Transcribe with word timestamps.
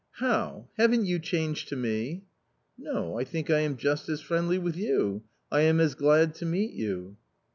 "How! 0.23 0.67
haven't 0.79 1.05
you 1.05 1.19
changed 1.19 1.67
to 1.67 1.75
me?"" 1.75 2.23
No; 2.79 3.19
I 3.19 3.23
think 3.23 3.51
I 3.51 3.59
am 3.59 3.77
just 3.77 4.09
as 4.09 4.19
friendly 4.19 4.57
with 4.57 4.75
you; 4.75 5.21
I 5.51 5.61
am 5.61 5.79
as 5.79 5.93
glad 5.93 6.33
to 6.37 6.45
meet 6.47 6.71
you." 6.71 7.17